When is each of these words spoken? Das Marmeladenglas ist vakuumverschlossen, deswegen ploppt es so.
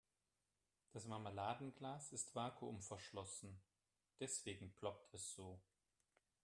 Das 0.93 1.05
Marmeladenglas 1.05 2.11
ist 2.11 2.33
vakuumverschlossen, 2.33 3.61
deswegen 4.19 4.73
ploppt 4.73 5.13
es 5.13 5.35
so. 5.35 5.61